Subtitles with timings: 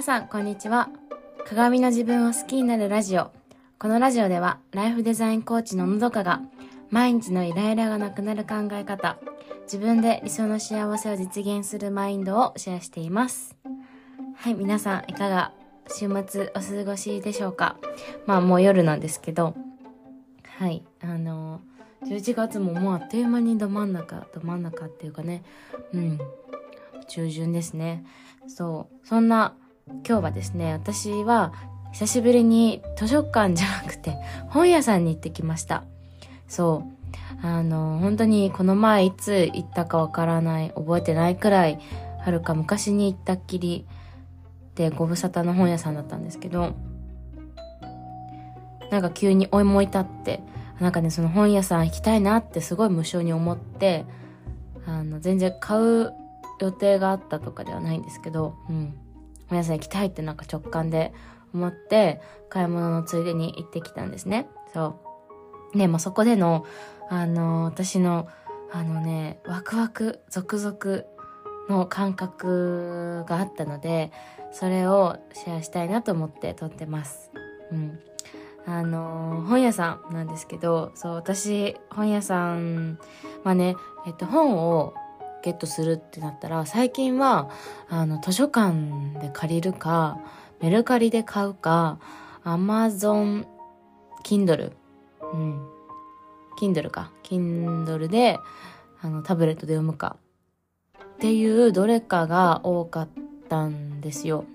[0.00, 0.88] 皆さん、こんにちは。
[1.44, 3.32] 鏡の自分を好きになるラジオ。
[3.78, 6.40] このラジオでは、ライフデザインコーチののどかが、
[6.88, 9.18] 毎日のイライラがなくなる考え方、
[9.64, 13.58] 自分で理想の幸せを実現するマインドをシェアしています。
[14.36, 15.52] はい、皆さん、いかが
[15.86, 17.76] 週末お過ごしでしょうか？
[18.24, 19.54] まあ、もう夜なんですけど、
[20.56, 21.60] はい、あの
[22.06, 25.42] 11月ももうあっという間にど真ん中、ど真ん中っていうかね、
[25.92, 26.18] うん、
[27.06, 28.06] 中旬ですね。
[28.46, 29.06] そう。
[29.06, 29.56] そんな
[30.06, 31.52] 今日はですね、私は
[31.92, 34.16] 久しぶりに図書館じゃなくて
[34.48, 35.84] 本屋さんに行ってきました。
[36.48, 36.84] そ
[37.42, 37.46] う。
[37.46, 41.80] あの、本当にこの前いつ行ったかわからない、覚えてないくらい、
[42.18, 43.86] はるか昔に行ったっきり
[44.74, 46.74] でご無沙汰の本屋さんだったんですけど、
[48.90, 50.40] なんか急に思い立って、
[50.80, 54.04] なんかね、その本屋さん行きたいなってすごい無性に思って、
[54.86, 56.12] あの、全然買う
[56.60, 58.94] 予定があったとかではないんですけど、うん。
[59.50, 61.12] 本屋さん行きたいってなんか直感で
[61.52, 64.48] 思って、買い物のついでに行ってきたんですね。
[64.72, 65.00] そ
[65.74, 65.76] う。
[65.76, 66.64] ね、まあ、そこでの、
[67.08, 68.28] あの、私の、
[68.72, 71.04] あのね、ワクワク、続々
[71.68, 74.12] の感覚があったので、
[74.52, 77.30] それをシェアしたいなと思って撮ってます。
[77.72, 77.98] うん。
[78.66, 82.98] あの本屋さんなんですけど、そう、私、本屋さん、
[83.42, 83.74] まあね、
[84.06, 84.94] えっと、本を
[85.42, 87.50] ゲットするってなったら、最近は、
[87.88, 88.74] あの、図書館
[89.20, 90.18] で借りるか、
[90.60, 91.98] メルカリで買うか、
[92.44, 93.46] アマゾン、
[94.22, 94.72] キンドル、
[95.32, 95.66] うん。
[96.58, 97.10] キンドルか。
[97.22, 98.38] キンドルで、
[99.00, 100.16] あの、タブレットで読むか。
[100.98, 103.08] っていうどれかが多かっ
[103.50, 104.46] たんですよ。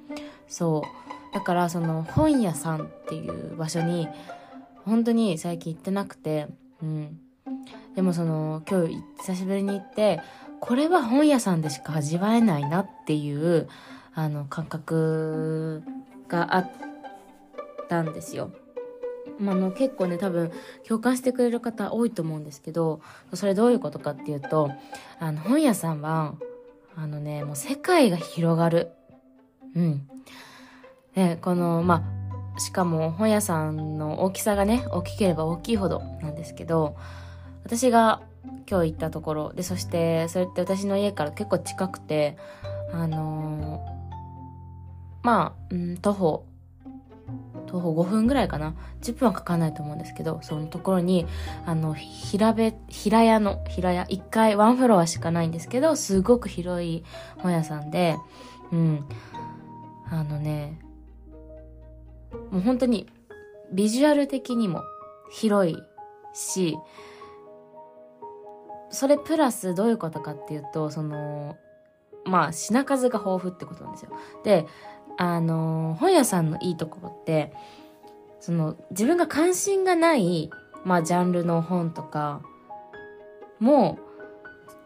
[0.47, 0.83] そ
[1.31, 1.35] う。
[1.35, 4.07] だからその本屋さんっていう場所に
[4.83, 6.47] 本当に最近行ってなくて、
[6.81, 7.19] うん。
[7.95, 10.21] でもその今日久しぶりに行って
[10.59, 13.67] これは本屋さんでしか味わえないなっていう
[14.13, 15.83] あの感覚
[16.27, 16.71] があっ
[17.89, 18.51] たんですよ。
[19.37, 20.51] まあ、の結構ね多分
[20.87, 23.01] 共感してくれる方多いと思うんですけど
[23.33, 24.71] それどういうことかっていうと
[25.19, 26.35] あの本屋さんは
[26.95, 28.91] あのねもう世界が広がる。
[29.75, 30.07] うん。
[31.15, 32.03] でこのま
[32.55, 36.95] あしかも本屋さんの大きさがね大きければ大きいほどなんですけど
[37.65, 38.21] 私が
[38.69, 39.53] 今日行ったところ。
[39.53, 42.37] でそしてそれって私の家から結構近くて
[42.93, 46.45] あのー、まあ、うん、徒歩
[47.67, 48.75] 徒歩5分ぐらいかな。
[49.01, 51.25] 10分はかかんないと思うんですけどそのところに
[51.65, 57.03] あの平べ平屋の平屋1階ワンフロアしかないんですけどすごく広い
[57.37, 58.17] 本屋さんで
[58.71, 59.05] うん。
[60.09, 60.79] あのね
[62.51, 63.07] もう本当に
[63.71, 64.83] ビジュアル的にも
[65.31, 65.77] 広い
[66.33, 66.77] し
[68.89, 71.57] それプラスどういうことかっていうと、その、
[72.25, 74.11] まあ、品数が豊富ってことなんですよ。
[74.43, 74.65] で、
[75.17, 77.53] あの、本屋さんのいいところって、
[78.39, 80.49] その、自分が関心がない、
[80.83, 82.41] まあ、ジャンルの本とか、
[83.59, 83.97] も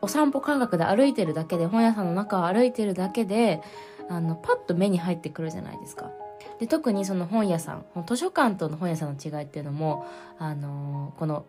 [0.02, 3.62] お散歩感覚で歩いてるだけで、本屋さんの中を歩いてるだけで、
[4.10, 6.12] あの、パッと目に入ってくるじゃないですか。
[6.60, 10.06] で、特にその本屋さん、図書館との本屋さんの違いっていうのも、
[10.38, 11.46] あのこの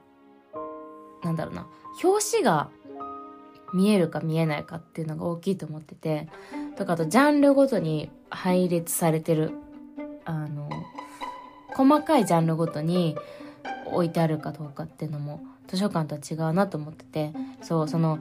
[1.23, 1.67] なんだろうな、
[2.03, 2.71] 表紙が
[3.73, 6.29] 見えるか見えないかっていうのが大きいと思ってて、
[6.77, 9.53] とかあとジャンルごとに配列されてる、
[10.25, 10.69] あの、
[11.75, 13.17] 細かいジャンルごとに
[13.87, 17.33] 置いてあるかどうかっていうのも図書館とは違うなと思ってて、
[17.63, 18.19] そう、その、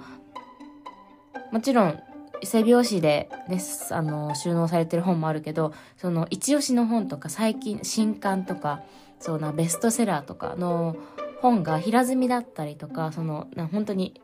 [1.51, 1.99] もちろん
[2.43, 3.61] 背表紙でね、
[3.91, 8.81] あの、収納されてる本もあるけど、その、一押しの本とか、最近、新刊とか、
[9.19, 10.95] そうな、ベストセラーとかの
[11.41, 14.21] 本が平積みだったりとか、その、な本当に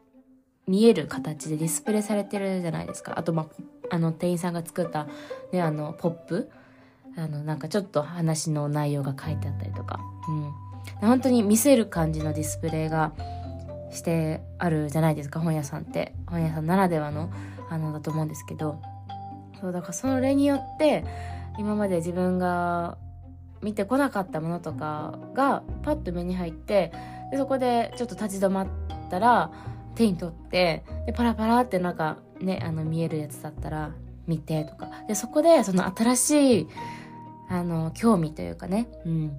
[0.68, 3.18] 見える形でディスプレイされてるじゃないですか。
[3.18, 3.44] あと、ま
[3.90, 5.08] あ、あの、店員さんが作った、
[5.52, 6.50] ね、あの、ポップ
[7.18, 10.00] あの、なんかちょっと話の内容が書いてあったりとか。
[10.28, 10.52] うん。
[11.08, 13.14] 本当に見せる感じのディスプレイが
[13.92, 16.14] してあるじゃないですか、本屋さんって。
[16.28, 17.32] 本屋さんならではの、
[17.70, 18.82] あの、だと思うんですけど。
[19.62, 21.06] そう、だからそれによって、
[21.58, 22.98] 今まで自分が
[23.62, 26.92] 見てこなかったものとかがパッと目に入って
[27.36, 28.68] でそこでちょっと立ち止まっ
[29.10, 29.52] たら
[29.94, 33.92] 手に取ってでパラパラってなんかねあの見えるやつだったら
[34.26, 34.90] 見てとか。
[35.10, 36.68] でそこでその新しい
[37.50, 39.38] あの興味というかねうん。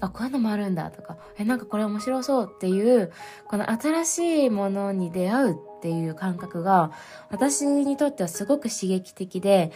[0.00, 1.16] あこういうのもあるんだとか。
[1.38, 3.12] えなんかこれ面白そうっていう
[3.46, 6.90] この新しいものに出会うっていう感覚が
[7.30, 9.70] 私にとってはすごく刺激的で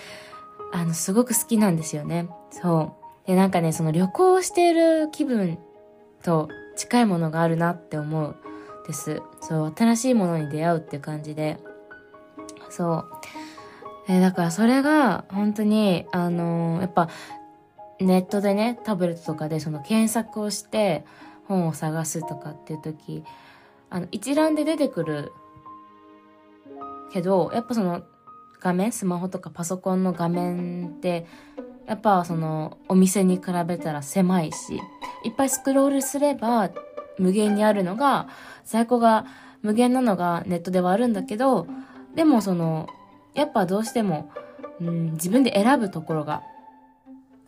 [0.73, 2.29] あのすごく好きなんですよね。
[2.51, 3.29] そう。
[3.29, 5.59] で、なんかね、その旅行してる気分
[6.23, 8.37] と近いものがあるなって思う
[8.87, 9.21] です。
[9.43, 11.59] そう、新しいものに出会うって感じで。
[12.71, 13.05] そ
[14.07, 14.09] う。
[14.09, 17.11] でだからそれが本当に、あのーやっぱ
[18.01, 21.05] ネットでね、タブレットとかでその検索をして
[21.47, 23.25] 本を探すとかっていう時、
[23.91, 25.33] あの一覧で出てくる
[27.13, 28.03] けど、やっぱその
[28.61, 31.27] 画面、スマホとかパソコンの画面って、
[31.87, 34.81] やっぱそのお店に比べたら狭いし、
[35.25, 36.71] いっぱいスクロールすれば
[37.19, 38.29] 無限にあるのが、
[38.65, 39.27] 在庫が
[39.63, 41.67] 無限なのがネットではあるんだけど、
[42.15, 42.89] でもその、
[43.35, 44.31] やっぱどうしても、
[44.81, 46.43] うん、自分で選ぶところが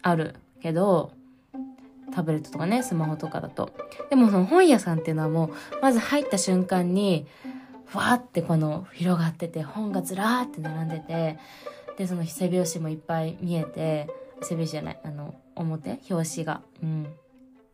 [0.03, 1.13] あるけど、
[2.13, 3.71] タブレットとかね、スマホとかだと。
[4.11, 5.51] でもその本屋さんっていうのはもう、
[5.81, 7.27] まず入った瞬間に、
[7.87, 11.39] ふわーってこの広がってて、本がずらーって並んでて、
[11.97, 14.09] で、その背表紙もいっぱい見えて、
[14.43, 16.63] 背表紙じゃない、あの、表表紙が。
[16.83, 17.07] うん。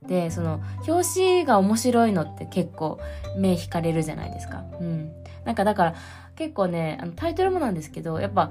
[0.06, 2.98] で、その、表紙が面白いのって結構
[3.36, 4.64] 目引かれるじゃないですか。
[4.80, 5.12] うん。
[5.44, 5.94] なんかだから、
[6.34, 8.50] 結構ね、あのタイトルもなんですけど、やっぱ、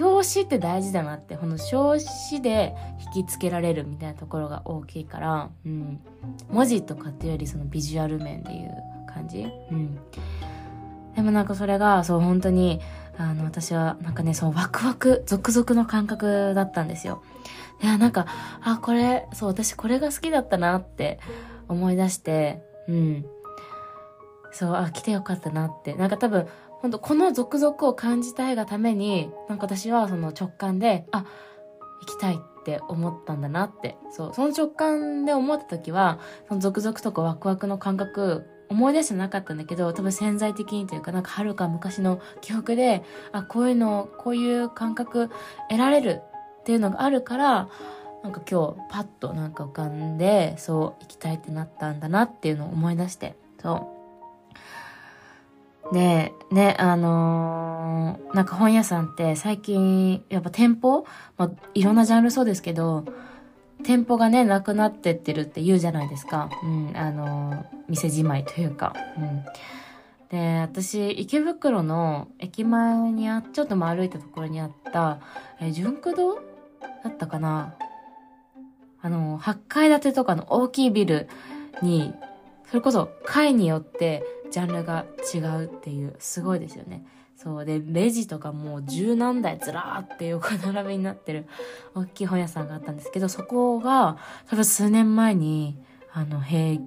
[0.00, 2.74] 表紙って大事だなって、この表紙で
[3.14, 6.00] 引きつけられるみたいなところが大きいから、うん。
[6.50, 8.72] 文字とかっていうよりそのビジュアル面でいう
[9.06, 9.46] 感じ？
[9.70, 9.98] うん。
[11.14, 12.80] でもなんかそれが、そう本当に、
[13.16, 17.22] あの、私はなんかね、そのワクワク、続々の感覚だったんですよ。
[17.82, 18.26] いや、なんか、
[18.62, 21.18] あ、これ、そう、私これが好きだったなって
[21.68, 23.26] 思い出して、うん。
[24.52, 25.94] そう、あ、来てよかったなって。
[25.94, 26.46] なんか多分、
[26.80, 31.24] 本当この続々を感じたいがために、なんか私はその直感で、あ、
[32.00, 33.96] 行きたいって思ったんだなって。
[34.10, 45.30] そう、その直感で思った時は、その続々とかワクワクの感覚、思い出してなかったんだけど、多分潜在的にというか、なんか遥か昔の記憶で、あ、こういうの、こういう感覚
[45.68, 46.22] 得られる
[46.64, 47.68] っていうのがあるから、
[48.22, 53.90] なんか今日パッとなんか浮かんで、そう、行きたいってなったんだなっていうのを思い出して、そ
[55.92, 55.94] う。
[55.94, 61.04] で、ね、あのーなんか本屋さんって最近、やっぱ店舗
[61.36, 63.04] まあ、いろんなジャンルそうですけど、
[63.84, 66.48] 店舗がね、なくなってってるって言うじゃないですか。
[66.62, 68.94] うん、あのー店じまいというか。
[69.18, 69.44] うん。
[70.30, 75.18] で、私、池袋の駅前にあ、ちょっと歩いたところにあった、
[75.60, 76.53] え、純駆堂
[77.02, 77.74] だったかな
[79.02, 81.28] あの、8階建てとかの大きいビル
[81.82, 82.14] に、
[82.66, 85.04] それこそ階によってジャンルが
[85.34, 87.04] 違うっていう、すごいですよね。
[87.36, 87.64] そう。
[87.64, 91.46] で、レジとかもう十何台ずらーって横並びになってる
[91.94, 94.16] 大きい本屋さんがあったんですけど、そこが
[94.48, 95.76] 多分数年前に、
[96.12, 96.80] あの、閉、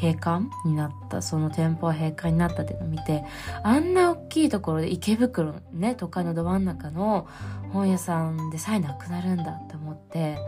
[0.00, 3.24] 閉館になった、その店舗は閉館になったっていうのを見て、
[3.64, 7.26] あんな大きいところで池袋のね、都会のど真ん中の
[7.72, 10.38] 本屋さんでさえなくなるんだって思って、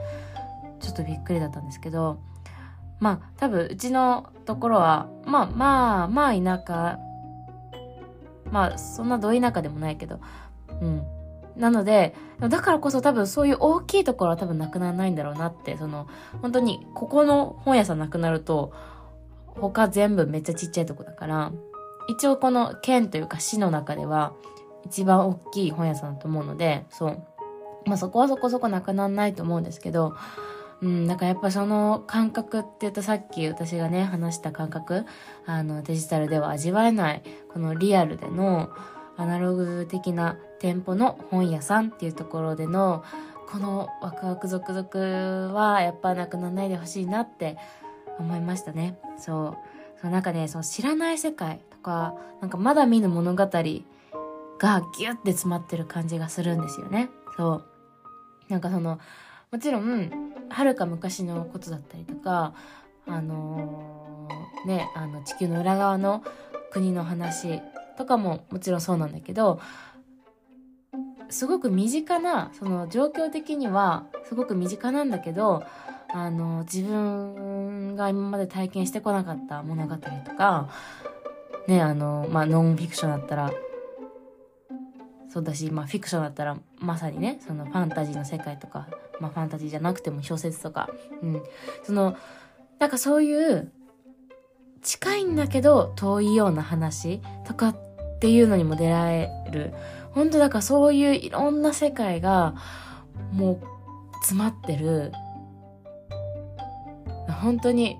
[0.81, 2.20] ちょっとびっくりだったんですけど、
[3.00, 6.99] まあ多分うちのところは、まあまあまあ田舎、
[8.50, 10.20] まあそんなど田舎でもないけど、
[10.81, 11.02] うん。
[11.56, 16.06] なので、だからこそ多分そういう大きいところは多分なくならないんだろうなって、その、
[16.41, 18.73] 本当にここの本屋さんなくなると、
[19.55, 21.52] 他全部めっちゃちっちゃいとこだから、
[22.08, 24.32] 一応この県というか市の中では
[24.85, 27.23] 一番大きい本屋さんだと思うので、そう。
[27.87, 30.14] まあそこはそこそこなくならないと思うんですけど、
[30.82, 35.05] うん、なんかやっぱその感覚って言うとさっき私がね話した感覚、
[35.47, 38.70] あのデジタルでは味わえない、このリアルでの
[39.17, 43.04] アナログ的な店舗の本屋さんっていうところでの
[43.50, 47.59] このワクワク続々はやっぱなくならないでほしいなって
[48.21, 48.99] 思いましたね。
[49.19, 49.57] そう。
[50.00, 57.11] そうなんかね、その知らない世界とか、なんかまだ見ぬ物語がギュッて詰まってる感じがするんですよね。
[57.37, 57.65] そう。
[58.49, 58.99] なんかその、
[59.50, 60.11] もちろん、
[60.49, 62.55] はるか昔のことだったりとか、
[63.07, 66.23] あのーね、あの地球の裏側の
[66.71, 67.61] 国の話
[67.97, 69.61] とかももちろんそうなんだけど、
[71.29, 75.62] すごく身近な、その状況的にはすごく身近なんだけど、
[76.12, 77.60] あの、自分
[77.97, 80.70] が今まで体験してこなかった物語とか、
[81.66, 83.52] ね、あの、まあ、ノンフィクションだったら、
[85.32, 88.88] そうだし、まあ、フィクションだったら、まさにね、そのファンタジーの世界とか、
[89.20, 90.90] まあ、ファンタジーじゃなくても小説とか、
[91.23, 91.42] うん。
[91.85, 92.16] その、
[92.78, 93.70] なんかそういう、
[94.82, 97.76] 近いんだけど遠いような話とかっ
[98.18, 99.75] ていうのにも出会える。
[100.12, 102.54] 本当だからそういういろんな世界が、
[103.32, 103.61] もう、
[104.23, 105.12] 詰まってる、
[107.40, 107.99] 本当に、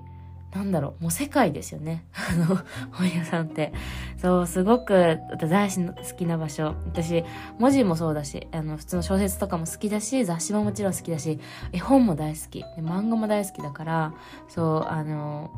[0.53, 2.05] なんだろう、もう世界ですよね。
[2.13, 2.59] あの、
[2.91, 3.73] 本屋さんって。
[4.17, 5.19] そう、すごく、
[5.49, 6.75] 大好きな場所。
[6.85, 7.23] 私、
[7.57, 11.39] 文字もそうだし、あの、普通の小説とかも好きだし、雑誌ももちろん好きだし、
[11.71, 12.59] 絵本も大好き。
[12.59, 14.13] で漫画も大好きだから、
[14.49, 15.51] そう、あの、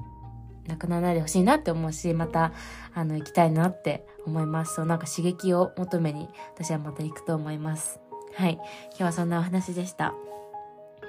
[0.67, 2.53] なくならないでほしいなって思うし、また、
[2.93, 4.75] あの、行きたいなって思います。
[4.75, 7.99] そう、なんか刺激を求めに、私はまた行くと思います。
[8.35, 8.53] はい。
[8.53, 10.13] 今日はそんなお話でした。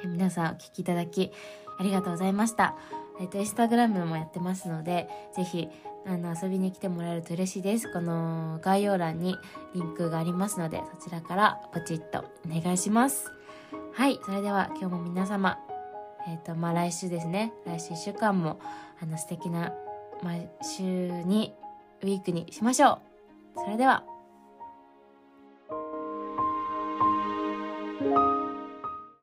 [0.04, 1.32] 皆さんお聞きいただき、
[1.78, 2.74] ありがとうございました。
[3.20, 5.68] えっ、と、インスタグラムもやってますので、ぜひ、
[6.06, 7.92] あの、遊びに来てもらえると嬉しいです。
[7.92, 9.36] この概要欄に
[9.74, 13.30] リンクがありますので、そちらからポチッとお願いします。
[13.92, 14.18] はい。
[14.24, 15.58] それでは今日も皆様、
[16.26, 17.52] えっ、ー、と、まあ、来週ですね。
[17.64, 18.60] 来週1週間も、
[19.00, 19.72] あの、素敵な、
[20.22, 20.82] 毎週
[21.22, 21.54] に、
[22.02, 23.00] ウィークにしましょ
[23.56, 23.60] う。
[23.60, 24.04] それでは。